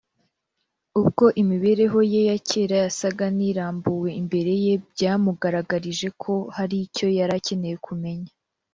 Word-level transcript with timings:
Ubwo 0.99 1.25
imibereho 1.41 1.99
ye 2.13 2.21
ya 2.29 2.37
kera 2.47 2.75
yasaga 2.83 3.25
n’irambuwe 3.37 4.09
imbere 4.21 4.53
ye, 4.63 4.73
byamugaragarije 4.91 6.07
ko 6.21 6.33
hari 6.55 6.75
icyo 6.85 7.07
yari 7.17 7.33
akeneye 7.39 7.77
kumenya 7.87 8.31